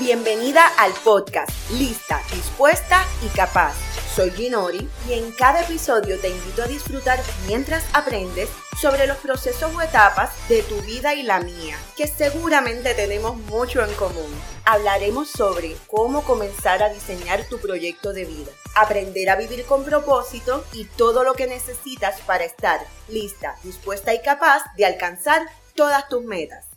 Bienvenida 0.00 0.66
al 0.76 0.92
podcast 1.04 1.52
Lista, 1.70 2.20
Dispuesta 2.32 3.06
y 3.24 3.28
Capaz. 3.28 3.76
Soy 4.12 4.32
Ginori 4.32 4.88
y 5.08 5.12
en 5.12 5.30
cada 5.30 5.62
episodio 5.62 6.18
te 6.18 6.30
invito 6.30 6.64
a 6.64 6.66
disfrutar 6.66 7.20
mientras 7.46 7.84
aprendes 7.92 8.48
sobre 8.80 9.06
los 9.06 9.18
procesos 9.18 9.72
o 9.72 9.80
etapas 9.80 10.32
de 10.48 10.64
tu 10.64 10.80
vida 10.82 11.14
y 11.14 11.22
la 11.22 11.38
mía, 11.38 11.78
que 11.96 12.08
seguramente 12.08 12.92
tenemos 12.94 13.36
mucho 13.36 13.84
en 13.84 13.94
común. 13.94 14.34
Hablaremos 14.64 15.30
sobre 15.30 15.76
cómo 15.86 16.24
comenzar 16.24 16.82
a 16.82 16.92
diseñar 16.92 17.44
tu 17.48 17.60
proyecto 17.60 18.12
de 18.12 18.24
vida, 18.24 18.50
aprender 18.74 19.30
a 19.30 19.36
vivir 19.36 19.64
con 19.64 19.84
propósito 19.84 20.64
y 20.72 20.86
todo 20.86 21.22
lo 21.22 21.34
que 21.34 21.46
necesitas 21.46 22.20
para 22.22 22.42
estar 22.42 22.80
lista, 23.08 23.54
dispuesta 23.62 24.12
y 24.12 24.20
capaz 24.22 24.64
de 24.76 24.86
alcanzar 24.86 25.46
todas 25.76 26.08
tus 26.08 26.24
metas. 26.24 26.73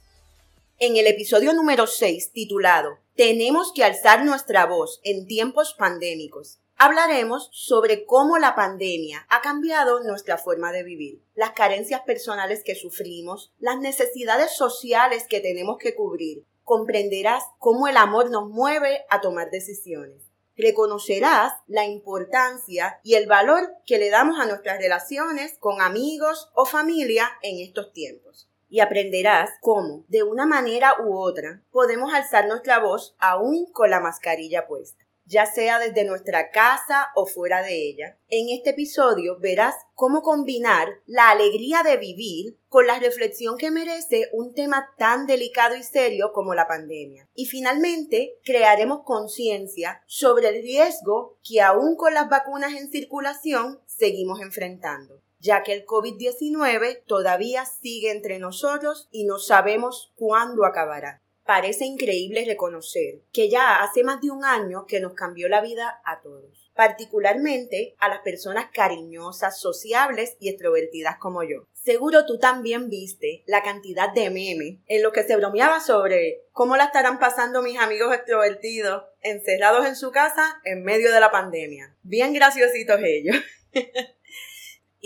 En 0.80 0.96
el 0.96 1.08
episodio 1.08 1.54
número 1.54 1.88
6, 1.88 2.34
titulado 2.34 3.00
Tenemos 3.16 3.72
que 3.74 3.84
alzar 3.84 4.24
nuestra 4.24 4.68
voz 4.68 5.02
en 5.04 5.26
tiempos 5.26 5.74
pandémicos, 5.74 6.60
hablaremos 6.76 7.50
sobre 7.52 8.06
cómo 8.06 8.38
la 8.38 8.54
pandemia 8.54 9.26
ha 9.28 9.42
cambiado 9.42 10.04
nuestra 10.04 10.38
forma 10.38 10.72
de 10.72 10.84
vivir, 10.84 11.24
las 11.34 11.54
carencias 11.54 12.02
personales 12.02 12.64
que 12.64 12.76
sufrimos, 12.76 13.52
las 13.58 13.80
necesidades 13.80 14.56
sociales 14.56 15.26
que 15.28 15.40
tenemos 15.40 15.80
que 15.80 15.96
cubrir. 15.96 16.46
Comprenderás 16.64 17.44
cómo 17.58 17.88
el 17.88 17.98
amor 17.98 18.30
nos 18.30 18.48
mueve 18.48 19.04
a 19.10 19.20
tomar 19.20 19.50
decisiones. 19.50 20.30
Reconocerás 20.56 21.54
la 21.66 21.86
importancia 21.86 23.00
y 23.04 23.16
el 23.16 23.26
valor 23.26 23.72
que 23.88 23.98
le 23.98 24.12
damos 24.12 24.40
a 24.40 24.46
nuestras 24.46 24.78
relaciones 24.78 25.58
con 25.58 25.82
amigos 25.82 26.52
o 26.54 26.66
familia 26.66 27.32
en 27.42 27.66
estos 27.66 27.94
tiempos 27.94 28.48
y 28.70 28.80
aprenderás 28.80 29.52
cómo, 29.62 30.06
de 30.08 30.24
una 30.24 30.46
manera 30.46 30.94
u 31.04 31.18
otra, 31.18 31.62
podemos 31.72 32.14
alzar 32.14 32.48
nuestra 32.48 32.80
voz 32.80 33.16
aún 33.20 33.66
con 33.72 33.90
la 33.90 34.00
mascarilla 34.00 34.68
puesta 34.68 35.08
ya 35.28 35.46
sea 35.46 35.78
desde 35.78 36.06
nuestra 36.06 36.52
casa 36.52 37.10
o 37.14 37.26
fuera 37.26 37.62
de 37.62 37.90
ella. 37.90 38.18
En 38.30 38.50
este 38.50 38.72
episodio 38.72 39.38
verás 39.40 39.76
cómo 39.94 40.22
combinar 40.22 40.88
la 41.06 41.30
alegría 41.30 41.84
de 41.84 41.98
vivir 41.98 42.58
con 42.70 42.88
la 42.88 42.98
reflexión 43.00 43.58
que 43.58 43.70
merece 43.70 44.30
un 44.32 44.54
tema 44.54 44.90
tan 44.98 45.28
delicado 45.28 45.76
y 45.76 45.84
serio 45.84 46.32
como 46.34 46.56
la 46.56 46.68
pandemia. 46.68 47.28
Y 47.36 47.46
finalmente, 47.46 48.40
crearemos 48.44 49.02
conciencia 49.04 50.02
sobre 50.08 50.50
el 50.50 50.64
riesgo 50.64 51.38
que 51.44 51.62
aún 51.62 51.96
con 51.98 52.14
las 52.14 52.30
vacunas 52.30 52.74
en 52.74 52.90
circulación 52.90 53.82
seguimos 53.86 54.40
enfrentando 54.42 55.22
ya 55.48 55.64
que 55.64 55.72
el 55.72 55.86
COVID-19 55.86 57.04
todavía 57.08 57.66
sigue 57.66 58.12
entre 58.12 58.38
nosotros 58.38 59.08
y 59.12 59.24
no 59.24 59.40
sabemos 59.40 60.12
cuándo 60.16 60.66
acabará. 60.66 61.22
Parece 61.46 61.86
increíble 61.86 62.44
reconocer 62.46 63.22
que 63.32 63.50
ya 63.50 63.82
hace 63.82 64.04
más 64.04 64.20
de 64.20 64.30
un 64.30 64.44
año 64.44 64.86
que 64.86 65.00
nos 65.00 65.14
cambió 65.14 65.48
la 65.48 65.62
vida 65.62 66.02
a 66.04 66.20
todos, 66.20 66.70
particularmente 66.76 67.96
a 68.00 68.10
las 68.10 68.20
personas 68.20 68.70
cariñosas, 68.74 69.58
sociables 69.58 70.36
y 70.42 70.50
extrovertidas 70.50 71.18
como 71.18 71.44
yo. 71.44 71.66
Seguro 71.72 72.26
tú 72.26 72.38
también 72.38 72.90
viste 72.90 73.46
la 73.48 73.64
cantidad 73.64 74.12
de 74.12 74.30
memes 74.30 74.80
en 74.88 75.02
los 75.02 75.14
que 75.14 75.24
se 75.24 75.38
bromeaba 75.38 75.80
sobre 75.80 76.44
cómo 76.52 76.76
la 76.76 76.84
estarán 76.84 77.20
pasando 77.20 77.62
mis 77.62 77.80
amigos 77.80 78.14
extrovertidos 78.14 79.04
encerrados 79.22 79.86
en 79.86 79.96
su 79.96 80.12
casa 80.12 80.60
en 80.66 80.84
medio 80.84 81.14
de 81.14 81.22
la 81.22 81.32
pandemia. 81.32 81.96
Bien 82.04 82.34
graciositos 82.34 83.00
ellos. 83.02 83.38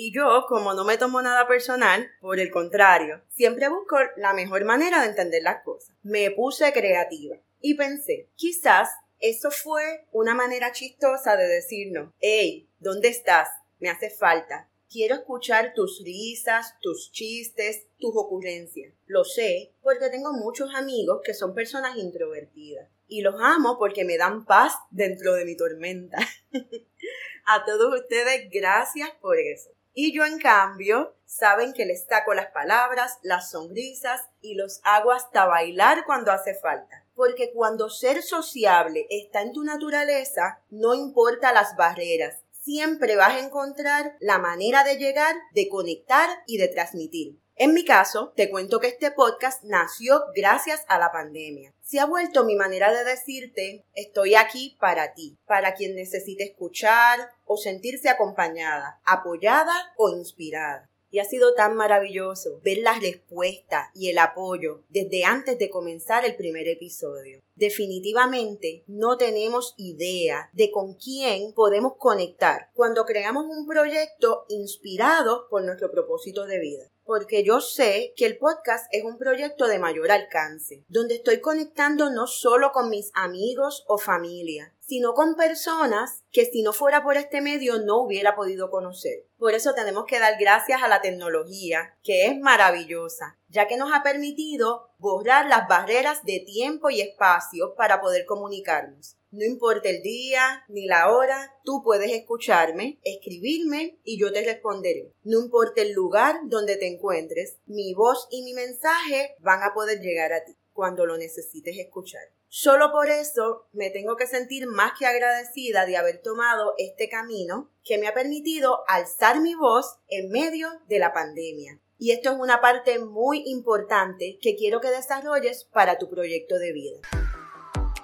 Y 0.04 0.12
yo, 0.12 0.46
como 0.48 0.74
no 0.74 0.84
me 0.84 0.98
tomo 0.98 1.22
nada 1.22 1.48
personal, 1.48 2.10
por 2.22 2.40
el 2.40 2.50
contrario, 2.50 3.22
siempre 3.30 3.70
busco 3.70 3.98
la 4.18 4.34
mejor 4.34 4.66
manera 4.66 5.00
de 5.00 5.10
entender 5.10 5.44
las 5.44 5.62
cosas. 5.64 5.96
Me 6.02 6.32
puse 6.32 6.74
creativa 6.74 7.38
y 7.60 7.76
pensé, 7.76 8.28
quizás 8.34 8.90
eso 9.20 9.52
fue 9.52 10.08
una 10.12 10.34
manera 10.34 10.72
chistosa 10.72 11.38
de 11.38 11.48
decirnos, 11.48 12.12
hey, 12.20 12.68
¿dónde 12.80 13.10
estás? 13.10 13.50
Me 13.78 13.92
hace 13.92 14.10
falta. 14.10 14.72
Quiero 14.90 15.14
escuchar 15.14 15.76
tus 15.76 16.02
risas, 16.04 16.74
tus 16.82 17.12
chistes, 17.12 17.86
tus 18.00 18.16
ocurrencias. 18.16 18.96
Lo 19.06 19.24
sé 19.24 19.76
porque 19.84 20.10
tengo 20.10 20.34
muchos 20.34 20.74
amigos 20.74 21.22
que 21.24 21.36
son 21.36 21.54
personas 21.54 21.96
introvertidas 21.98 22.90
y 23.08 23.22
los 23.22 23.36
amo 23.40 23.78
porque 23.78 24.04
me 24.04 24.18
dan 24.18 24.46
paz 24.46 24.74
dentro 24.90 25.36
de 25.36 25.46
mi 25.46 25.56
tormenta. 25.56 26.18
A 27.46 27.64
todos 27.66 28.02
ustedes, 28.02 28.50
gracias 28.52 29.12
por 29.22 29.38
eso. 29.38 29.70
Y 29.94 30.14
yo, 30.14 30.26
en 30.26 30.40
cambio, 30.40 31.16
saben 31.26 31.74
que 31.74 31.86
les 31.86 32.06
saco 32.06 32.34
las 32.34 32.52
palabras, 32.52 33.20
las 33.24 33.52
sonrisas 33.52 34.22
y 34.42 34.56
los 34.56 34.80
hago 34.84 35.12
hasta 35.12 35.46
bailar 35.46 36.06
cuando 36.06 36.32
hace 36.32 36.56
falta. 36.56 37.06
Porque 37.14 37.52
cuando 37.54 37.90
ser 37.90 38.24
sociable 38.24 39.06
está 39.10 39.42
en 39.42 39.52
tu 39.52 39.64
naturaleza, 39.64 40.62
no 40.70 40.94
importa 40.94 41.52
las 41.52 41.76
barreras. 41.76 42.38
Siempre 42.52 43.16
vas 43.16 43.34
a 43.34 43.40
encontrar 43.40 44.16
la 44.20 44.38
manera 44.38 44.84
de 44.84 44.98
llegar, 44.98 45.36
de 45.54 45.68
conectar 45.68 46.30
y 46.48 46.58
de 46.58 46.68
transmitir. 46.70 47.41
En 47.58 47.74
mi 47.74 47.86
caso, 47.86 48.34
te 48.36 48.50
cuento 48.50 48.80
que 48.80 48.88
este 48.88 49.12
podcast 49.12 49.64
nació 49.64 50.24
gracias 50.36 50.84
a 50.88 50.98
la 50.98 51.12
pandemia. 51.12 51.74
Se 51.82 52.00
ha 52.00 52.06
vuelto 52.06 52.46
mi 52.46 52.56
manera 52.56 52.92
de 52.92 53.04
decirte, 53.04 53.86
estoy 53.94 54.36
aquí 54.36 54.78
para 54.80 55.14
ti, 55.14 55.38
para 55.46 55.76
quien 55.76 55.96
necesite 55.96 56.46
escuchar 56.46 57.20
o 57.46 57.58
sentirse 57.58 58.10
acompañada, 58.10 59.00
apoyada 59.06 59.74
o 59.98 60.10
inspirada. 60.10 60.90
Y 61.12 61.20
ha 61.20 61.26
sido 61.26 61.54
tan 61.54 61.76
maravilloso 61.76 62.62
ver 62.64 62.78
las 62.78 63.02
respuestas 63.02 63.90
y 63.94 64.10
el 64.10 64.18
apoyo 64.18 64.84
desde 64.88 65.26
antes 65.26 65.60
de 65.60 65.70
comenzar 65.70 66.24
el 66.24 66.38
primer 66.38 66.70
episodio. 66.70 67.42
Definitivamente 67.56 68.86
no 68.88 69.18
tenemos 69.18 69.76
idea 69.76 70.50
de 70.54 70.72
con 70.72 70.94
quién 70.94 71.54
podemos 71.54 71.98
conectar 71.98 72.70
cuando 72.74 73.04
creamos 73.04 73.46
un 73.46 73.68
proyecto 73.68 74.46
inspirado 74.48 75.50
por 75.50 75.66
nuestro 75.66 75.92
propósito 75.92 76.46
de 76.46 76.60
vida 76.60 76.91
porque 77.06 77.44
yo 77.44 77.62
sé 77.62 78.14
que 78.16 78.26
el 78.26 78.38
podcast 78.38 78.88
es 78.92 79.04
un 79.04 79.18
proyecto 79.18 79.68
de 79.68 79.80
mayor 79.80 80.12
alcance, 80.12 80.84
donde 80.88 81.16
estoy 81.16 81.42
conectando 81.42 82.10
no 82.10 82.28
solo 82.28 82.72
con 82.72 82.90
mis 82.90 83.12
amigos 83.14 83.84
o 83.88 83.98
familia, 83.98 84.74
sino 84.80 85.14
con 85.14 85.36
personas 85.36 86.24
que 86.32 86.46
si 86.46 86.64
no 86.64 86.74
fuera 86.74 87.04
por 87.04 87.18
este 87.18 87.42
medio 87.42 87.80
no 87.80 88.02
hubiera 88.02 88.36
podido 88.36 88.70
conocer. 88.70 89.26
Por 89.38 89.54
eso 89.54 89.74
tenemos 89.74 90.06
que 90.06 90.20
dar 90.20 90.36
gracias 90.40 90.84
a 90.84 90.88
la 90.88 91.02
tecnología, 91.02 91.96
que 92.04 92.26
es 92.26 92.38
maravillosa, 92.40 93.38
ya 93.48 93.68
que 93.68 93.78
nos 93.78 93.94
ha 93.94 94.04
permitido 94.04 94.90
borrar 94.98 95.48
las 95.48 95.68
barreras 95.68 96.24
de 96.26 96.40
tiempo 96.46 96.90
y 96.90 97.02
espacio 97.02 97.74
para 97.76 98.02
poder 98.02 98.26
comunicarnos. 98.26 99.18
No 99.32 99.46
importa 99.46 99.88
el 99.88 100.02
día 100.02 100.66
ni 100.68 100.88
la 100.88 101.10
hora, 101.10 101.56
tú 101.64 101.82
puedes 101.86 102.12
escucharme, 102.12 103.00
escribirme 103.04 103.98
y 104.04 104.20
yo 104.20 104.34
te 104.34 104.44
responderé. 104.44 105.14
No 105.24 105.40
importa 105.40 105.82
el 105.82 105.94
lugar 105.94 106.36
donde 106.48 106.76
te 106.76 106.88
encuentres, 106.88 107.58
mi 107.66 107.94
voz 107.94 108.28
y 108.30 108.44
mi 108.44 108.54
mensaje 108.54 109.36
van 109.40 109.64
a 109.64 109.74
poder 109.74 110.02
llegar 110.02 110.34
a 110.34 110.44
ti 110.44 110.58
cuando 110.74 111.06
lo 111.06 111.18
necesites 111.18 111.78
escuchar. 111.78 112.24
Solo 112.50 112.92
por 112.92 113.10
eso 113.10 113.68
me 113.72 113.90
tengo 113.90 114.18
que 114.18 114.28
sentir 114.28 114.68
más 114.68 114.92
que 115.00 115.06
agradecida 115.06 115.86
de 115.86 115.96
haber 115.96 116.22
tomado 116.22 116.74
este 116.78 117.08
camino 117.08 117.72
que 117.86 117.98
me 117.98 118.08
ha 118.08 118.14
permitido 118.14 118.84
alzar 118.90 119.40
mi 119.40 119.56
voz 119.56 120.00
en 120.10 120.30
medio 120.30 120.68
de 120.90 121.00
la 121.00 121.14
pandemia. 121.14 121.80
Y 121.98 122.12
esto 122.12 122.32
es 122.32 122.38
una 122.38 122.60
parte 122.60 123.00
muy 123.00 123.44
importante 123.46 124.38
que 124.42 124.58
quiero 124.58 124.82
que 124.82 124.90
desarrolles 124.90 125.64
para 125.72 125.98
tu 125.98 126.10
proyecto 126.10 126.60
de 126.60 126.74
vida. 126.74 127.00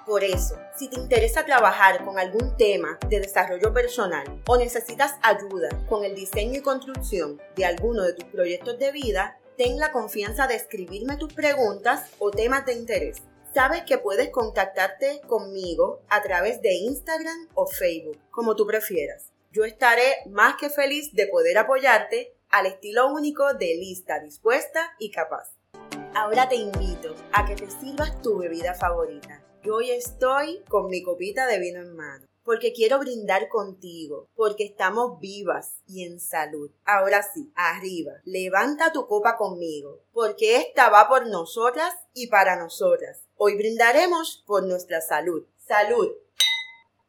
Por 0.08 0.24
eso, 0.24 0.58
si 0.74 0.88
te 0.88 0.98
interesa 0.98 1.44
trabajar 1.44 2.06
con 2.06 2.18
algún 2.18 2.56
tema 2.56 2.98
de 3.10 3.20
desarrollo 3.20 3.74
personal 3.74 4.42
o 4.48 4.56
necesitas 4.56 5.16
ayuda 5.22 5.68
con 5.90 6.06
el 6.06 6.16
diseño 6.16 6.60
y 6.60 6.62
construcción 6.62 7.42
de 7.58 7.66
alguno 7.66 8.04
de 8.04 8.14
tus 8.14 8.24
proyectos 8.24 8.80
de 8.80 8.94
vida, 8.94 9.38
ten 9.58 9.78
la 9.78 9.92
confianza 9.92 10.48
de 10.48 10.56
escribirme 10.56 11.18
tus 11.18 11.34
preguntas 11.34 12.10
o 12.20 12.32
temas 12.32 12.66
de 12.66 12.76
interés. 12.76 13.18
Sabes 13.54 13.84
que 13.84 13.98
puedes 13.98 14.30
contactarte 14.30 15.20
conmigo 15.28 16.00
a 16.08 16.22
través 16.22 16.62
de 16.62 16.74
Instagram 16.76 17.50
o 17.54 17.68
Facebook, 17.68 18.18
como 18.32 18.56
tú 18.56 18.66
prefieras. 18.66 19.34
Yo 19.52 19.66
estaré 19.66 20.20
más 20.30 20.56
que 20.56 20.70
feliz 20.70 21.14
de 21.16 21.28
poder 21.28 21.58
apoyarte 21.58 22.34
al 22.50 22.66
estilo 22.66 23.12
único 23.12 23.56
de 23.56 23.76
lista 23.76 24.22
dispuesta 24.22 24.96
y 25.00 25.12
capaz. 25.12 25.52
Ahora 26.16 26.48
te 26.48 26.56
invito 26.56 27.14
a 27.34 27.46
que 27.46 27.56
te 27.58 27.70
sirvas 27.70 28.22
tu 28.22 28.38
bebida 28.38 28.74
favorita 28.74 29.44
yo 29.68 29.76
hoy 29.76 29.92
estoy 29.92 30.64
con 30.70 30.88
mi 30.88 31.04
copita 31.04 31.46
de 31.46 31.60
vino 31.60 31.82
en 31.82 31.94
mano 31.94 32.26
porque 32.46 32.72
quiero 32.72 33.00
brindar 33.00 33.50
contigo, 33.50 34.30
porque 34.34 34.64
estamos 34.64 35.20
vivas 35.20 35.82
y 35.86 36.06
en 36.06 36.22
salud. 36.22 36.72
Ahora 36.86 37.22
sí, 37.22 37.52
arriba, 37.54 38.14
levanta 38.24 38.94
tu 38.94 39.06
copa 39.06 39.36
conmigo, 39.36 40.00
porque 40.14 40.56
esta 40.56 40.88
va 40.88 41.10
por 41.10 41.28
nosotras 41.28 41.94
y 42.14 42.28
para 42.28 42.56
nosotras. 42.56 43.26
Hoy 43.36 43.58
brindaremos 43.58 44.46
por 44.48 44.64
nuestra 44.64 45.02
salud. 45.02 45.46
Salud. 45.58 46.10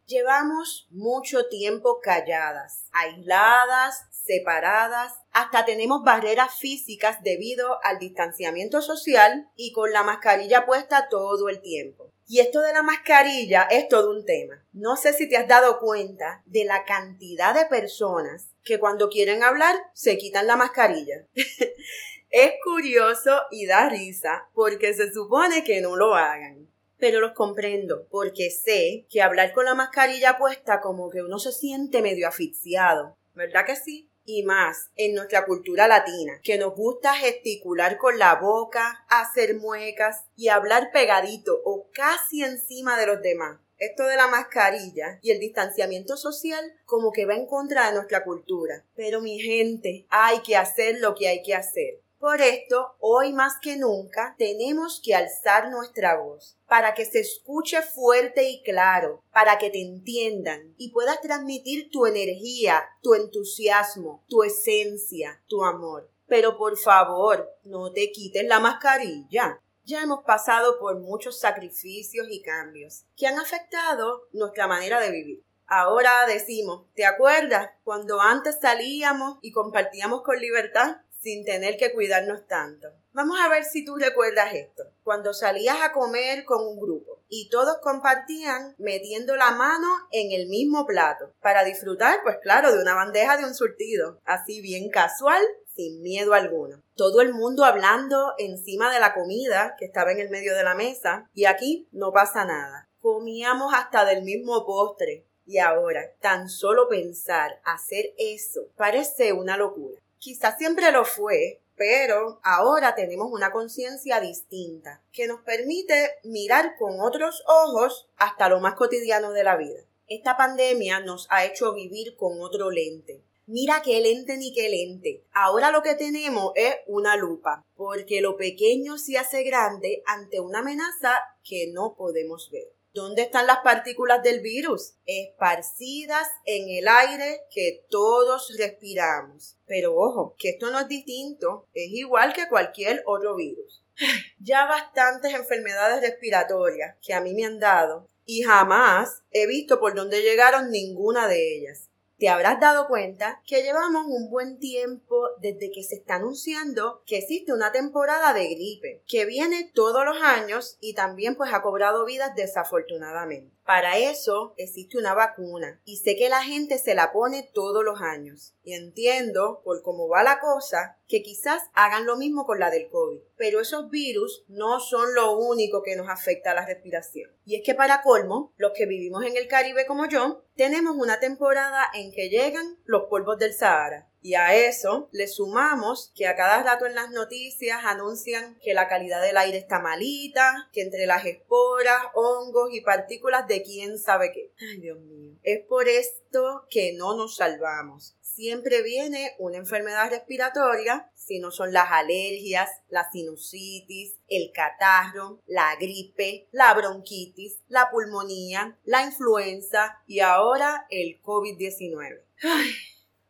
Llevamos 0.07 0.89
mucho 0.91 1.47
tiempo 1.47 2.01
calladas, 2.01 2.89
aisladas, 2.91 4.07
separadas, 4.11 5.13
hasta 5.31 5.65
tenemos 5.65 6.03
barreras 6.03 6.57
físicas 6.59 7.23
debido 7.23 7.79
al 7.85 8.01
distanciamiento 8.01 8.83
social 8.83 9.49
y 9.55 9.73
con 9.73 9.93
la 9.93 10.03
mascarilla 10.03 10.67
puesta 10.67 11.09
todo 11.09 11.49
el 11.49 11.61
tiempo. 11.61 12.08
Y 12.31 12.41
esto 12.41 12.61
de 12.61 12.75
la 12.75 12.83
mascarilla 12.83 13.63
es 13.71 13.89
todo 13.89 14.11
un 14.11 14.27
tema. 14.27 14.63
No 14.73 14.97
sé 14.97 15.15
si 15.15 15.31
te 15.31 15.39
has 15.39 15.49
dado 15.49 15.81
cuenta 15.81 16.43
de 16.45 16.67
la 16.67 16.85
cantidad 16.85 17.55
de 17.55 17.65
personas 17.65 18.51
que 18.63 18.79
cuando 18.79 19.09
quieren 19.09 19.43
hablar 19.43 19.75
se 19.95 20.19
quitan 20.19 20.47
la 20.47 20.57
mascarilla. 20.57 21.27
es 22.31 22.53
curioso 22.63 23.41
y 23.51 23.65
da 23.65 23.89
risa 23.89 24.47
porque 24.53 24.93
se 24.93 25.11
supone 25.11 25.65
que 25.65 25.81
no 25.81 25.97
lo 25.97 26.15
hagan. 26.15 26.69
Pero 26.99 27.21
los 27.21 27.33
comprendo 27.33 28.07
porque 28.11 28.51
sé 28.51 29.07
que 29.09 29.23
hablar 29.23 29.55
con 29.55 29.65
la 29.65 29.75
mascarilla 29.75 30.37
puesta 30.37 30.83
como 30.83 31.09
que 31.09 31.23
uno 31.23 31.39
se 31.39 31.53
siente 31.53 32.03
medio 32.03 32.29
asfixiado. 32.29 33.17
¿Verdad 33.33 33.65
que 33.65 33.77
sí? 33.77 34.08
Y 34.29 34.43
más 34.43 34.91
en 34.95 35.15
nuestra 35.15 35.47
cultura 35.47 35.89
latina, 35.89 36.39
que 36.45 36.59
nos 36.59 36.75
gusta 36.75 37.15
gesticular 37.15 37.97
con 37.97 38.19
la 38.19 38.35
boca, 38.35 39.07
hacer 39.09 39.57
muecas 39.57 40.25
y 40.37 40.49
hablar 40.49 40.91
pegadito 40.93 41.59
o 41.65 41.89
casi 41.95 42.45
encima 42.45 42.99
de 43.01 43.07
los 43.07 43.23
demás. 43.23 43.59
Esto 43.79 44.03
de 44.03 44.17
la 44.17 44.27
mascarilla 44.27 45.19
y 45.23 45.31
el 45.31 45.41
distanciamiento 45.41 46.19
social 46.19 46.75
como 46.85 47.11
que 47.11 47.25
va 47.25 47.37
en 47.37 47.47
contra 47.47 47.87
de 47.87 47.95
nuestra 47.95 48.23
cultura. 48.23 48.85
Pero 48.95 49.23
mi 49.23 49.41
gente, 49.41 50.05
hay 50.11 50.41
que 50.41 50.57
hacer 50.57 51.01
lo 51.01 51.15
que 51.15 51.29
hay 51.29 51.43
que 51.43 51.55
hacer. 51.55 52.03
Por 52.19 52.41
esto, 52.41 52.97
hoy 52.99 53.32
más 53.32 53.59
que 53.62 53.76
nunca, 53.76 54.35
tenemos 54.37 55.00
que 55.05 55.15
alzar 55.15 55.70
nuestra 55.70 56.17
voz 56.20 56.59
para 56.67 56.93
que 56.93 57.05
se 57.05 57.20
escuche 57.20 57.81
fuerte 57.81 58.50
y 58.50 58.61
claro, 58.65 59.23
para 59.32 59.56
que 59.59 59.70
te 59.70 59.81
entiendan 59.81 60.75
y 60.79 60.91
puedas 60.91 61.20
transmitir 61.20 61.91
tu 61.93 62.06
energía, 62.06 62.82
tu 63.03 63.15
entusiasmo, 63.15 64.25
tu 64.29 64.43
esencia, 64.43 65.41
tu 65.47 65.65
amor. 65.65 66.11
Pero 66.26 66.59
por 66.59 66.76
favor, 66.76 67.49
no 67.62 67.93
te 67.93 68.11
quites 68.11 68.44
la 68.44 68.59
mascarilla. 68.59 69.61
Ya 69.85 70.03
hemos 70.03 70.25
pasado 70.25 70.81
por 70.81 70.99
muchos 70.99 71.38
sacrificios 71.38 72.26
y 72.31 72.43
cambios 72.43 73.05
que 73.17 73.29
han 73.29 73.38
afectado 73.38 74.26
nuestra 74.32 74.67
manera 74.67 75.00
de 75.00 75.12
vivir. 75.12 75.44
Ahora 75.71 76.26
decimos, 76.26 76.87
¿te 76.94 77.05
acuerdas 77.05 77.71
cuando 77.85 78.23
antes 78.23 78.59
salíamos 78.61 79.38
y 79.43 79.53
compartíamos 79.53 80.23
con 80.23 80.41
libertad? 80.41 80.97
Sin 81.20 81.44
tener 81.44 81.76
que 81.76 81.93
cuidarnos 81.93 82.47
tanto. 82.47 82.88
Vamos 83.12 83.38
a 83.41 83.49
ver 83.49 83.65
si 83.65 83.85
tú 83.85 83.97
recuerdas 83.97 84.55
esto. 84.55 84.85
Cuando 85.03 85.35
salías 85.35 85.79
a 85.82 85.93
comer 85.93 86.44
con 86.44 86.67
un 86.67 86.79
grupo 86.79 87.20
y 87.29 87.49
todos 87.50 87.79
compartían 87.82 88.75
metiendo 88.79 89.37
la 89.37 89.50
mano 89.50 89.88
en 90.12 90.32
el 90.32 90.49
mismo 90.49 90.87
plato 90.87 91.32
para 91.41 91.65
disfrutar, 91.65 92.20
pues 92.23 92.37
claro, 92.43 92.73
de 92.73 92.81
una 92.81 92.94
bandeja 92.94 93.37
de 93.37 93.44
un 93.44 93.55
surtido, 93.55 94.20
así 94.25 94.61
bien 94.61 94.88
casual, 94.91 95.43
sin 95.75 96.00
miedo 96.03 96.35
alguno. 96.35 96.82
Todo 96.94 97.21
el 97.21 97.32
mundo 97.32 97.64
hablando 97.64 98.35
encima 98.38 98.93
de 98.93 99.00
la 99.00 99.14
comida 99.14 99.75
que 99.79 99.85
estaba 99.85 100.12
en 100.12 100.19
el 100.21 100.31
medio 100.31 100.55
de 100.55 100.64
la 100.64 100.75
mesa 100.75 101.29
y 101.35 101.44
aquí 101.44 101.88
no 101.93 102.12
pasa 102.12 102.44
nada. 102.44 102.88
Comíamos 103.00 103.73
hasta 103.75 104.05
del 104.05 104.23
mismo 104.23 104.64
postre. 104.67 105.25
Y 105.47 105.61
ahora, 105.61 106.12
tan 106.21 106.50
solo 106.50 106.88
pensar 106.88 107.59
hacer 107.64 108.12
eso 108.19 108.69
parece 108.76 109.32
una 109.32 109.56
locura. 109.56 109.99
Quizás 110.19 110.59
siempre 110.59 110.91
lo 110.91 111.05
fue, 111.05 111.61
pero 111.76 112.41
ahora 112.43 112.94
tenemos 112.94 113.31
una 113.31 113.53
conciencia 113.53 114.20
distinta 114.20 115.00
que 115.12 115.29
nos 115.29 115.41
permite 115.43 116.17
mirar 116.25 116.76
con 116.76 117.00
otros 117.00 117.44
ojos 117.47 118.09
hasta 118.17 118.49
lo 118.49 118.61
más 118.61 118.75
cotidiano 118.75 119.32
de 119.32 119.44
la 119.44 119.56
vida. 119.56 119.81
Esta 120.09 120.37
pandemia 120.37 121.00
nos 121.00 121.26
ha 121.31 121.44
hecho 121.44 121.73
vivir 121.75 122.17
con 122.17 122.41
otro 122.41 122.70
lente. 122.70 123.23
Mira 123.47 123.81
qué 123.82 124.00
lente 124.00 124.37
ni 124.37 124.53
qué 124.53 124.69
lente. 124.69 125.23
Ahora 125.32 125.70
lo 125.70 125.82
que 125.82 125.94
tenemos 125.94 126.53
es 126.55 126.75
una 126.87 127.17
lupa, 127.17 127.64
porque 127.76 128.21
lo 128.21 128.37
pequeño 128.37 128.99
se 128.99 129.17
hace 129.17 129.43
grande 129.43 130.03
ante 130.05 130.41
una 130.41 130.59
amenaza 130.59 131.12
que 131.44 131.71
no 131.73 131.94
podemos 131.94 132.50
ver. 132.50 132.78
¿Dónde 132.99 133.23
están 133.23 133.47
las 133.47 133.59
partículas 133.59 134.25
del 134.25 134.41
virus? 134.41 134.95
Esparcidas 135.06 136.27
en 136.45 136.69
el 136.69 136.89
aire 136.89 137.43
que 137.49 137.87
todos 137.89 138.53
respiramos. 138.59 139.56
Pero 139.67 139.95
ojo, 139.95 140.35
que 140.37 140.49
esto 140.49 140.73
no 140.73 140.81
es 140.81 140.89
distinto, 140.89 141.69
es 141.75 141.93
igual 141.93 142.33
que 142.33 142.49
cualquier 142.49 143.05
otro 143.06 143.37
virus. 143.37 143.85
Ya 144.41 144.67
bastantes 144.67 145.33
enfermedades 145.33 146.00
respiratorias 146.00 146.97
que 147.00 147.15
a 147.15 147.21
mí 147.21 147.35
me 147.35 147.45
han 147.45 147.61
dado 147.61 148.09
y 148.25 148.43
jamás 148.43 149.23
he 149.31 149.47
visto 149.47 149.79
por 149.79 149.95
dónde 149.95 150.23
llegaron 150.23 150.71
ninguna 150.71 151.29
de 151.29 151.56
ellas 151.56 151.88
te 152.19 152.29
habrás 152.29 152.59
dado 152.59 152.88
cuenta 152.88 153.41
que 153.47 153.62
llevamos 153.62 154.06
un 154.06 154.29
buen 154.29 154.59
tiempo 154.59 155.29
desde 155.41 155.70
que 155.70 155.85
se 155.85 155.94
está 155.97 156.17
anunciando 156.17 157.03
que 157.06 157.19
existe 157.19 157.53
una 157.53 157.70
temporada 157.70 158.35
de 158.35 158.49
gripe 158.49 159.03
que 159.06 159.25
viene 159.25 159.70
todos 159.73 160.05
los 160.05 160.20
años 160.20 160.76
y 160.81 160.94
también 160.94 161.37
pues 161.37 161.53
ha 161.55 161.62
cobrado 161.62 162.05
vidas 162.05 162.35
desafortunadamente. 162.35 163.56
Para 163.65 163.99
eso 163.99 164.55
existe 164.56 164.99
una 164.99 165.15
vacuna 165.15 165.81
y 165.85 165.99
sé 165.99 166.17
que 166.17 166.29
la 166.29 166.43
gente 166.43 166.79
se 166.79 166.94
la 166.94 167.12
pone 167.12 167.49
todos 167.55 167.85
los 167.85 168.00
años. 168.00 168.55
Y 168.64 168.75
entiendo, 168.75 169.61
por 169.62 169.82
cómo 169.82 170.09
va 170.09 170.23
la 170.23 170.41
cosa, 170.41 170.98
que 171.09 171.23
quizás 171.23 171.63
hagan 171.73 172.07
lo 172.07 172.17
mismo 172.17 172.47
con 172.47 172.61
la 172.61 172.71
del 172.71 172.89
COVID. 172.89 173.21
Pero 173.37 173.61
esos 173.61 173.91
virus 173.91 174.45
no 174.49 174.79
son 174.79 175.15
lo 175.15 175.37
único 175.39 175.83
que 175.83 175.97
nos 175.97 176.09
afecta 176.09 176.53
a 176.53 176.55
la 176.55 176.67
respiración. 176.67 177.31
Y 177.45 177.57
es 177.57 177.63
que 177.65 177.75
para 177.75 178.03
colmo, 178.03 178.53
los 178.57 178.73
que 178.75 178.87
vivimos 178.87 179.25
en 179.25 179.37
el 179.37 179.49
Caribe 179.49 179.87
como 179.87 180.07
yo, 180.07 180.45
tenemos 180.55 180.97
una 180.97 181.19
temporada 181.19 181.87
en 181.95 182.13
que 182.13 182.29
llegan 182.29 182.79
los 182.85 183.05
polvos 183.05 183.39
del 183.39 183.55
Sahara 183.55 184.09
y 184.21 184.35
a 184.35 184.55
eso 184.55 185.09
le 185.13 185.29
sumamos 185.29 186.13
que 186.15 186.27
a 186.27 186.35
cada 186.35 186.63
rato 186.63 186.87
en 186.87 186.95
las 186.95 187.11
noticias 187.11 187.81
anuncian 187.85 188.59
que 188.63 188.75
la 188.75 188.89
calidad 188.89 189.23
del 189.23 189.37
aire 189.37 189.59
está 189.59 189.79
malita, 189.79 190.69
que 190.73 190.83
entre 190.83 191.07
las 191.07 191.25
esporas, 191.25 192.03
hongos 192.15 192.71
y 192.73 192.81
partículas 192.81 193.47
de 193.47 193.63
quién 193.63 193.99
sabe 193.99 194.33
qué. 194.33 194.53
Ay, 194.61 194.81
Dios 194.81 194.99
mío. 195.01 195.37
Es 195.43 195.65
por 195.67 195.89
esto 195.89 196.67
que 196.69 196.93
no 196.95 197.17
nos 197.17 197.37
salvamos. 197.37 198.17
Siempre 198.38 198.82
viene 198.82 199.35
una 199.40 199.56
enfermedad 199.56 200.11
respiratoria, 200.11 201.11
si 201.17 201.40
no 201.40 201.50
son 201.50 201.73
las 201.73 201.90
alergias, 201.90 202.70
la 202.88 203.11
sinusitis, 203.11 204.14
el 204.29 204.52
catarro, 204.52 205.43
la 205.49 205.75
gripe, 205.75 206.46
la 206.52 206.73
bronquitis, 206.73 207.58
la 207.67 207.90
pulmonía, 207.90 208.79
la 208.85 209.02
influenza 209.02 210.05
y 210.06 210.20
ahora 210.20 210.87
el 210.88 211.20
COVID-19. 211.20 212.23
Ay, 212.44 212.70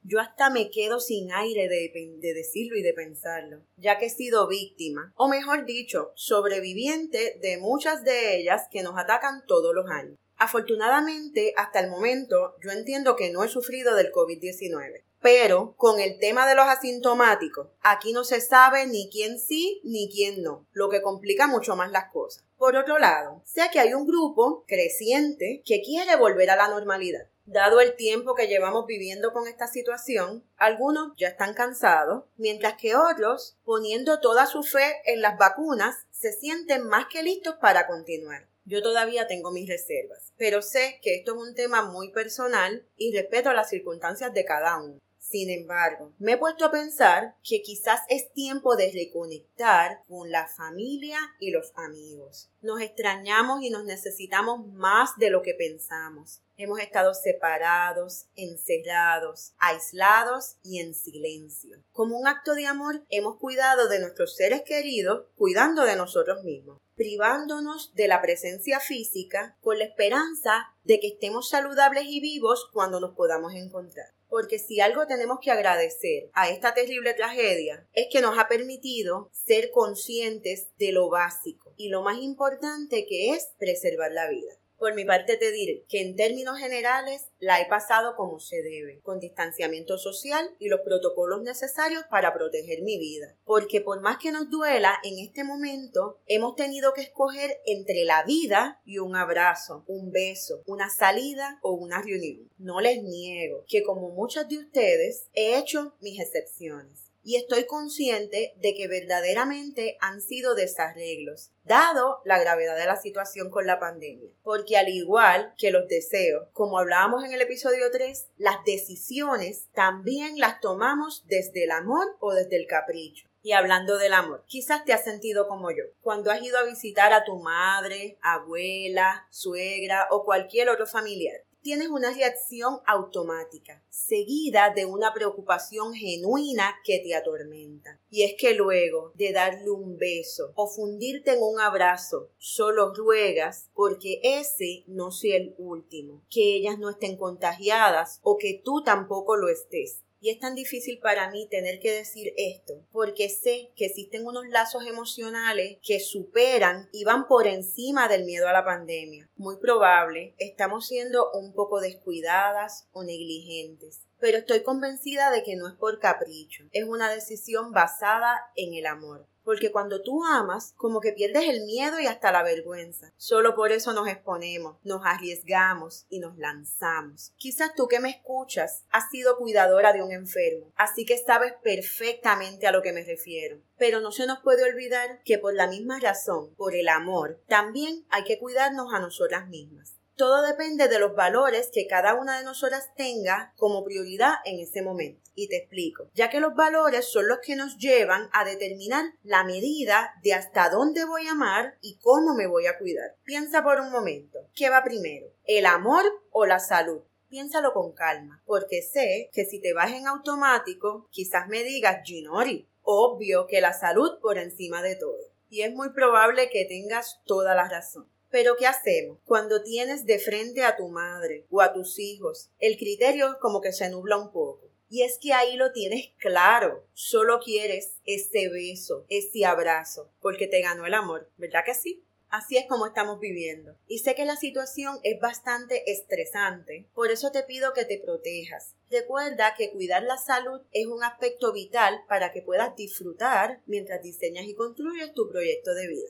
yo 0.03 0.21
hasta 0.21 0.51
me 0.51 0.71
quedo 0.71 1.01
sin 1.01 1.33
aire 1.33 1.69
de, 1.71 1.91
decirlo 2.35 2.77
y 2.77 2.83
de 2.83 2.93
pensarlo, 2.93 3.63
ya 3.79 3.97
que 3.97 4.07
he 4.07 4.11
sido 4.11 4.47
víctima, 4.47 5.15
o 5.17 5.27
mejor 5.29 5.65
dicho, 5.65 6.13
sobreviviente 6.17 7.39
de 7.41 7.57
muchas 7.57 8.05
de 8.05 8.37
ellas 8.37 8.69
que 8.71 8.83
nos 8.83 8.99
atacan 8.99 9.43
todos 9.47 9.75
los 9.75 9.91
años. 9.91 10.19
Afortunadamente, 10.39 11.53
hasta 11.57 11.81
el 11.81 11.91
momento, 11.91 12.55
yo 12.63 12.71
entiendo 12.71 13.17
que 13.17 13.31
no 13.31 13.43
he 13.43 13.49
sufrido 13.49 13.97
del 13.97 14.13
COVID-19. 14.13 15.03
Pero 15.21 15.75
con 15.77 15.99
el 15.99 16.21
tema 16.21 16.47
de 16.47 16.55
los 16.55 16.69
asintomáticos, 16.69 17.69
aquí 17.83 18.13
no 18.13 18.23
se 18.23 18.41
sabe 18.41 18.87
ni 18.87 19.11
quién 19.11 19.41
sí 19.41 19.81
ni 19.83 20.09
quién 20.09 20.43
no, 20.45 20.67
lo 20.73 20.89
que 20.89 21.03
complica 21.03 21.49
mucho 21.49 21.75
más 21.75 21.91
las 21.91 22.13
cosas. 22.13 22.45
Por 22.57 22.77
otro 22.77 22.99
lado, 22.99 23.43
sé 23.45 23.63
que 23.73 23.81
hay 23.81 23.95
un 23.95 24.07
grupo 24.07 24.65
creciente 24.69 25.63
que 25.65 25.83
quiere 25.83 26.15
volver 26.15 26.51
a 26.51 26.57
la 26.57 26.69
normalidad. 26.69 27.27
Dado 27.47 27.81
el 27.81 27.97
tiempo 27.97 28.35
que 28.35 28.47
llevamos 28.47 28.87
viviendo 28.87 29.33
con 29.33 29.49
esta 29.49 29.67
situación, 29.67 30.45
algunos 30.57 31.15
ya 31.17 31.29
están 31.29 31.55
cansados, 31.55 32.25
mientras 32.37 32.75
que 32.75 32.95
otros, 32.95 33.57
poniendo 33.65 34.21
toda 34.21 34.47
su 34.47 34.63
fe 34.63 35.01
en 35.07 35.23
las 35.23 35.37
vacunas, 35.39 36.07
se 36.13 36.33
sienten 36.33 36.87
más 36.87 37.07
que 37.07 37.23
listos 37.23 37.57
para 37.61 37.87
continuar. 37.87 38.47
Yo 38.69 38.83
todavía 38.83 39.27
tengo 39.27 39.51
mis 39.51 39.67
reservas, 39.67 40.35
pero 40.37 40.61
sé 40.61 41.01
que 41.01 41.15
esto 41.15 41.35
es 41.35 41.49
un 41.49 41.55
tema 41.55 41.91
muy 41.91 42.13
personal 42.13 42.87
y 42.99 43.17
respeto 43.17 43.51
las 43.55 43.71
circunstancias 43.71 44.35
de 44.35 44.45
cada 44.45 44.77
uno. 44.77 45.01
Sin 45.19 45.49
embargo, 45.49 46.13
me 46.19 46.33
he 46.33 46.37
puesto 46.37 46.67
a 46.67 46.71
pensar 46.71 47.35
que 47.43 47.63
quizás 47.63 48.03
es 48.11 48.31
tiempo 48.35 48.77
de 48.77 48.93
reconectar 48.93 50.03
con 50.07 50.31
la 50.31 50.49
familia 50.49 51.19
y 51.41 51.51
los 51.51 51.73
amigos. 51.77 52.51
Nos 52.61 52.81
extrañamos 52.81 53.63
y 53.63 53.71
nos 53.71 53.85
necesitamos 53.85 54.67
más 54.73 55.11
de 55.17 55.31
lo 55.31 55.43
que 55.43 55.55
pensamos. 55.55 56.43
Hemos 56.57 56.81
estado 56.81 57.15
separados, 57.15 58.27
encerrados, 58.35 59.53
aislados 59.59 60.57
y 60.65 60.81
en 60.81 60.93
silencio. 60.93 61.79
Como 61.93 62.19
un 62.19 62.27
acto 62.27 62.57
de 62.57 62.67
amor, 62.67 63.05
hemos 63.11 63.37
cuidado 63.37 63.87
de 63.89 64.01
nuestros 64.01 64.35
seres 64.35 64.63
queridos, 64.63 65.27
cuidando 65.37 65.85
de 65.85 65.95
nosotros 65.95 66.43
mismos, 66.43 66.81
privándonos 66.97 67.95
de 67.95 68.09
la 68.09 68.21
presencia 68.21 68.81
física 68.81 69.57
con 69.61 69.79
la 69.79 69.85
esperanza 69.85 70.75
de 70.83 70.99
que 70.99 71.07
estemos 71.07 71.49
saludables 71.49 72.07
y 72.09 72.19
vivos 72.19 72.69
cuando 72.73 72.99
nos 72.99 73.15
podamos 73.15 73.55
encontrar. 73.55 74.09
Porque 74.29 74.59
si 74.59 74.81
algo 74.81 75.07
tenemos 75.07 75.39
que 75.41 75.53
agradecer 75.53 76.29
a 76.33 76.51
esta 76.51 76.75
terrible 76.75 77.15
tragedia 77.15 77.87
es 77.93 78.09
que 78.11 78.21
nos 78.21 78.37
ha 78.37 78.49
permitido 78.49 79.31
ser 79.33 79.71
conscientes 79.71 80.71
de 80.77 80.91
lo 80.91 81.09
básico 81.09 81.68
y 81.79 81.89
lo 81.89 82.03
más 82.03 82.19
importante 82.19 83.07
que 83.07 83.31
es 83.31 83.55
preservar 83.59 84.13
la 84.13 84.29
vida. 84.29 84.53
Por 84.79 84.95
mi 84.95 85.05
parte 85.05 85.37
te 85.37 85.51
diré 85.51 85.85
que 85.89 86.01
en 86.01 86.15
términos 86.15 86.57
generales 86.57 87.27
la 87.41 87.61
he 87.61 87.67
pasado 87.67 88.15
como 88.15 88.39
se 88.39 88.63
debe, 88.63 89.01
con 89.01 89.19
distanciamiento 89.19 89.99
social 89.99 90.55
y 90.61 90.69
los 90.69 90.83
protocolos 90.83 91.43
necesarios 91.43 92.05
para 92.09 92.33
proteger 92.33 92.83
mi 92.83 92.97
vida. 92.97 93.35
Porque 93.45 93.81
por 93.81 94.01
más 94.01 94.19
que 94.19 94.31
nos 94.31 94.49
duela, 94.51 94.99
en 95.03 95.19
este 95.19 95.43
momento 95.43 96.21
hemos 96.27 96.55
tenido 96.55 96.95
que 96.95 97.01
escoger 97.01 97.61
entre 97.67 98.05
la 98.05 98.23
vida 98.23 98.81
y 98.85 98.99
un 98.99 99.17
abrazo, 99.17 99.83
un 99.89 100.13
beso, 100.13 100.63
una 100.67 100.91
salida 100.91 101.59
o 101.63 101.73
una 101.73 102.01
reunión. 102.01 102.49
No 102.59 102.81
les 102.81 103.03
niego 103.03 103.65
que 103.67 103.83
como 103.83 104.11
muchas 104.11 104.49
de 104.49 104.59
ustedes 104.59 105.27
he 105.33 105.59
hecho 105.59 105.97
mis 106.01 106.21
excepciones 106.21 107.08
y 107.29 107.37
estoy 107.37 107.67
consciente 107.67 108.55
de 108.57 108.75
que 108.75 108.89
verdaderamente 108.89 109.99
han 110.01 110.23
sido 110.23 110.55
desarreglos, 110.55 111.51
dado 111.63 112.23
la 112.25 112.39
gravedad 112.39 112.75
de 112.75 112.87
la 112.87 112.97
situación 112.97 113.51
con 113.51 113.67
la 113.67 113.79
pandemia. 113.79 114.31
Porque 114.43 114.79
al 114.79 114.89
igual 114.89 115.53
que 115.59 115.71
los 115.71 115.87
deseos, 115.89 116.49
como 116.55 116.79
hablábamos 116.79 117.23
en 117.25 117.35
el 117.35 117.43
episodio 117.43 117.91
3, 117.93 118.29
las 118.39 118.65
decisiones 118.65 119.67
también 119.75 120.39
las 120.39 120.59
tomamos 120.63 121.23
desde 121.27 121.65
el 121.65 121.73
amor 121.73 122.17
o 122.19 122.33
desde 122.33 122.57
el 122.57 122.67
capricho. 122.67 123.29
Y 123.43 123.53
hablando 123.53 123.99
del 123.99 124.15
amor, 124.15 124.45
quizás 124.47 124.87
te 124.87 124.95
has 124.95 125.05
sentido 125.05 125.49
como 125.49 125.71
yo, 125.71 125.85
cuando 126.01 126.31
has 126.31 126.43
ido 126.43 126.57
a 126.57 126.65
visitar 126.65 127.13
a 127.13 127.25
tu 127.25 127.37
madre, 127.41 128.17
abuela, 128.23 129.27
suegra 129.29 130.09
o 130.11 130.25
cualquier 130.25 130.71
otro 130.71 130.87
familiar 130.87 131.43
tienes 131.69 131.89
una 131.89 132.15
reacción 132.15 132.81
automática, 132.87 133.85
seguida 133.91 134.73
de 134.75 134.87
una 134.87 135.13
preocupación 135.13 135.93
genuina 135.93 136.75
que 136.83 136.99
te 137.01 137.15
atormenta. 137.15 138.01
Y 138.09 138.23
es 138.23 138.37
que 138.39 138.55
luego 138.55 139.13
de 139.17 139.35
darle 139.35 139.71
un 139.71 139.99
beso 139.99 140.53
o 140.55 140.67
fundirte 140.67 141.33
en 141.33 141.43
un 141.43 141.61
abrazo, 141.61 142.31
solo 142.39 142.95
ruegas 142.95 143.69
porque 143.75 144.19
ese 144.23 144.85
no 144.87 145.11
sea 145.11 145.37
el 145.37 145.57
último, 145.59 146.25
que 146.31 146.55
ellas 146.55 146.79
no 146.79 146.89
estén 146.89 147.19
contagiadas 147.19 148.19
o 148.23 148.39
que 148.39 148.63
tú 148.65 148.83
tampoco 148.83 149.37
lo 149.37 149.51
estés. 149.51 150.01
Y 150.21 150.31
es 150.31 150.39
tan 150.39 150.55
difícil 150.55 150.99
para 151.01 151.31
mí 151.31 151.49
tener 151.49 151.79
que 151.81 151.93
decir 151.93 152.33
esto, 152.37 152.85
porque 152.91 153.29
sé 153.29 153.71
que 153.77 153.87
existen 153.87 154.27
unos 154.27 154.47
lazos 154.49 154.85
emocionales 154.87 155.79
que 155.83 156.01
superan 156.01 156.89
y 156.93 157.05
van 157.05 157.29
por 157.29 157.47
encima 157.47 158.09
del 158.09 158.25
miedo 158.25 158.49
a 158.49 158.53
la 158.53 158.65
pandemia. 158.65 159.31
Muy 159.37 159.59
probable 159.59 160.35
estamos 160.39 160.87
siendo 160.87 161.31
un 161.33 161.53
poco 161.53 161.81
descuidadas 161.81 162.89
o 162.93 163.05
negligentes. 163.05 164.03
Pero 164.21 164.39
estoy 164.39 164.65
convencida 164.65 165.31
de 165.31 165.45
que 165.45 165.55
no 165.55 165.69
es 165.69 165.75
por 165.75 166.01
capricho, 166.01 166.65
es 166.73 166.85
una 166.85 167.09
decisión 167.09 167.73
basada 167.73 168.41
en 168.57 168.75
el 168.75 168.87
amor 168.87 169.29
porque 169.49 169.73
cuando 169.73 170.03
tú 170.03 170.27
amas, 170.27 170.75
como 170.77 171.01
que 171.01 171.13
pierdes 171.13 171.49
el 171.49 171.65
miedo 171.65 171.99
y 171.99 172.07
hasta 172.07 172.31
la 172.31 172.43
vergüenza. 172.43 173.15
Solo 173.17 173.55
por 173.55 173.73
eso 173.73 173.95
nos 173.95 174.07
exponemos, 174.07 174.77
nos 174.85 175.01
arriesgamos 175.07 176.05
y 176.11 176.19
nos 176.19 176.37
lanzamos. 176.37 177.33
Quizás 177.39 177.75
tú 177.75 177.89
que 177.89 177.99
me 177.99 178.11
escuchas 178.11 178.85
has 178.91 179.09
sido 179.09 179.39
cuidadora 179.39 179.95
de 179.95 180.03
un 180.03 180.13
enfermo, 180.13 180.71
así 180.77 181.07
que 181.07 181.17
sabes 181.17 181.55
perfectamente 181.63 182.67
a 182.67 182.73
lo 182.73 182.83
que 182.83 182.93
me 182.93 183.05
refiero. 183.05 183.63
Pero 183.79 184.01
no 184.01 184.13
se 184.13 184.27
nos 184.27 184.41
puede 184.41 184.65
olvidar 184.65 185.23
que 185.25 185.39
por 185.39 185.55
la 185.55 185.67
misma 185.67 185.99
razón, 185.99 186.55
por 186.57 186.75
el 186.75 186.91
amor, 186.91 187.41
también 187.49 188.05
hay 188.11 188.25
que 188.25 188.39
cuidarnos 188.39 188.93
a 188.93 189.01
nosotras 189.01 189.49
mismas. 189.49 189.98
Todo 190.19 190.43
depende 190.43 190.89
de 190.89 190.99
los 190.99 191.15
valores 191.15 191.71
que 191.73 191.87
cada 191.87 192.15
una 192.15 192.39
de 192.39 192.45
nosotras 192.45 192.93
tenga 192.97 193.55
como 193.57 193.85
prioridad 193.85 194.33
en 194.45 194.59
ese 194.59 194.83
momento. 194.83 195.23
Y 195.37 195.47
te 195.47 195.59
explico, 195.59 196.11
ya 196.13 196.29
que 196.29 196.41
los 196.41 196.57
valores 196.57 197.05
son 197.05 197.29
los 197.29 197.39
que 197.39 197.55
nos 197.55 197.79
llevan 197.79 198.29
a 198.33 198.45
determinar 198.45 199.05
la 199.23 199.45
medida 199.45 200.13
de 200.25 200.35
hasta 200.35 200.71
dónde 200.71 201.05
voy 201.05 201.29
a 201.29 201.31
amar 201.31 201.79
y 201.83 202.01
cómo 202.01 202.35
me 202.35 202.49
voy 202.49 202.67
a 202.67 202.77
cuidar. 202.79 203.15
Piensa 203.23 203.63
por 203.63 203.81
un 203.81 203.93
momento, 203.93 204.41
¿qué 204.57 204.69
va 204.69 204.83
primero? 204.83 205.29
¿El 205.45 205.67
amor 205.67 206.03
o 206.33 206.47
la 206.47 206.59
salud? 206.59 207.03
Piénsalo 207.29 207.73
con 207.73 207.93
calma, 207.93 208.43
porque 208.45 208.83
sé 208.83 209.31
que 209.33 209.45
si 209.45 209.61
te 209.61 209.73
vas 209.73 209.93
en 209.93 210.09
automático, 210.09 211.07
quizás 211.13 211.47
me 211.47 211.63
digas, 211.63 212.01
Ginori, 212.05 212.69
obvio 212.83 213.47
que 213.47 213.61
la 213.61 213.73
salud 213.73 214.19
por 214.21 214.37
encima 214.37 214.83
de 214.83 214.97
todo. 214.97 215.31
Y 215.49 215.63
es 215.63 215.73
muy 215.73 215.91
probable 215.91 216.51
que 216.51 216.65
tengas 216.65 217.21
toda 217.25 217.55
la 217.55 217.69
razón. 217.69 218.11
Pero 218.31 218.57
¿qué 218.57 218.67
hacemos? 218.67 219.19
Cuando 219.25 219.63
tienes 219.63 220.05
de 220.05 220.19
frente 220.19 220.63
a 220.63 220.77
tu 220.77 220.89
madre 220.89 221.47
o 221.51 221.61
a 221.61 221.73
tus 221.73 221.99
hijos, 221.99 222.51
el 222.59 222.77
criterio 222.77 223.39
como 223.41 223.61
que 223.61 223.73
se 223.73 223.89
nubla 223.89 224.17
un 224.19 224.31
poco. 224.31 224.69
Y 224.91 225.03
es 225.03 225.19
que 225.19 225.33
ahí 225.33 225.57
lo 225.57 225.73
tienes 225.73 226.13
claro. 226.19 226.87
Solo 226.95 227.41
quieres 227.41 227.97
ese 228.05 228.49
beso, 228.49 229.05
ese 229.09 229.45
abrazo, 229.45 230.11
porque 230.21 230.47
te 230.47 230.63
ganó 230.63 230.87
el 230.87 230.95
amor. 230.95 231.31
¿Verdad 231.37 231.65
que 231.65 231.75
sí? 231.75 232.05
Así 232.31 232.59
es 232.59 232.67
como 232.69 232.87
estamos 232.87 233.21
viviendo. 233.21 233.75
Y 233.87 234.01
sé 234.01 234.15
que 234.15 234.27
la 234.27 234.37
situación 234.37 234.99
es 235.03 235.19
bastante 235.19 235.91
estresante, 235.91 236.87
por 236.95 237.11
eso 237.11 237.31
te 237.31 237.43
pido 237.43 237.73
que 237.73 237.87
te 237.87 237.99
protejas. 237.99 238.75
Recuerda 238.91 239.55
que 239.57 239.71
cuidar 239.71 240.03
la 240.03 240.19
salud 240.19 240.61
es 240.73 240.87
un 240.87 241.03
aspecto 241.03 241.53
vital 241.53 242.03
para 242.09 242.33
que 242.33 242.43
puedas 242.43 242.77
disfrutar 242.77 243.61
mientras 243.67 244.03
diseñas 244.03 244.45
y 244.45 244.55
construyes 244.55 245.15
tu 245.15 245.29
proyecto 245.31 245.73
de 245.75 245.89
vida. 245.89 246.09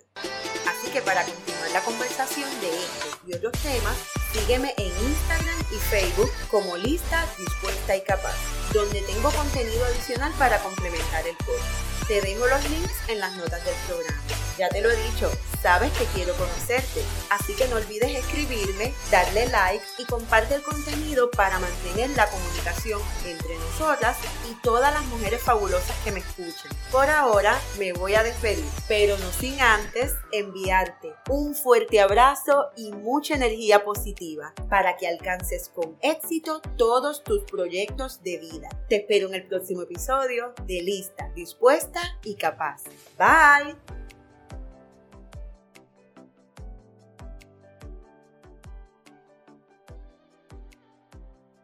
Así 0.67 0.91
que 0.93 1.03
para 1.03 1.25
continuar 1.25 1.71
la 1.71 1.83
conversación 1.83 2.49
de 2.61 2.69
estos 2.69 3.21
y 3.27 3.35
otros 3.35 3.53
temas, 3.63 3.97
sígueme 4.33 4.75
en 4.77 4.87
Instagram 4.87 5.61
y 5.71 5.77
Facebook 5.91 6.31
como 6.51 6.77
Lista 6.77 7.27
Dispuesta 7.37 7.97
y 7.97 8.01
Capaz, 8.01 8.37
donde 8.73 9.03
tengo 9.03 9.31
contenido 9.31 9.85
adicional 9.85 10.33
para 10.39 10.61
complementar 10.63 11.27
el 11.27 11.37
podcast. 11.37 12.09
Te 12.09 12.21
dejo 12.21 12.47
los 12.47 12.71
links 12.71 13.09
en 13.09 13.21
las 13.21 13.37
notas 13.37 13.65
del 13.65 13.75
programa. 13.87 14.48
Ya 14.59 14.69
te 14.69 14.83
lo 14.83 14.91
he 14.91 14.97
dicho, 14.97 15.31
sabes 15.62 15.93
que 15.93 16.05
quiero 16.07 16.35
conocerte, 16.35 17.05
así 17.31 17.55
que 17.55 17.69
no 17.69 17.77
olvides 17.77 18.12
escribirme, 18.12 18.93
darle 19.09 19.47
like 19.47 19.85
y 19.99 20.05
comparte 20.05 20.57
el 20.57 20.62
contenido 20.62 21.31
para 21.31 21.61
mantener 21.61 22.11
la 22.11 22.29
comunicación 22.29 23.00
entre 23.25 23.57
nosotras 23.57 24.17
y 24.50 24.55
todas 24.61 24.93
las 24.93 25.05
mujeres 25.07 25.41
fabulosas 25.41 25.97
que 26.03 26.11
me 26.11 26.19
escuchen. 26.19 26.73
Por 26.91 27.09
ahora 27.09 27.57
me 27.79 27.93
voy 27.93 28.17
a 28.17 28.25
despedir, 28.25 28.65
pero 28.88 29.17
no 29.19 29.31
sin 29.31 29.61
antes 29.61 30.15
enviarte 30.33 31.15
un 31.31 31.55
fuerte 31.55 32.00
abrazo 32.00 32.71
y 32.77 32.91
mucha 32.91 33.37
energía 33.37 33.85
positiva 33.85 34.53
para 34.69 34.97
que 34.97 35.07
alcances 35.07 35.71
con 35.73 35.97
éxito 36.03 36.61
todos 36.77 37.23
tus 37.23 37.45
proyectos 37.45 38.25
de 38.25 38.38
vida. 38.38 38.69
Te 38.88 38.97
espero 38.97 39.29
en 39.29 39.35
el 39.35 39.47
próximo 39.47 39.83
episodio 39.83 40.53
de 40.67 40.83
Lista, 40.83 41.31
Dispuesta 41.37 42.00
y 42.25 42.35
Capaz. 42.35 42.83
Bye. 43.17 43.98